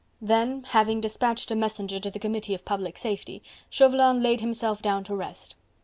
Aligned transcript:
Then, 0.19 0.63
having 0.63 0.99
despatched 0.99 1.51
a 1.51 1.55
messenger 1.55 1.99
to 1.99 2.09
the 2.09 2.17
Committee 2.17 2.55
of 2.55 2.65
Public 2.65 2.97
Safety, 2.97 3.43
Chauvelin 3.69 4.23
laid 4.23 4.41
himself 4.41 4.81
down 4.81 5.03
to 5.03 5.15
rest. 5.15 5.53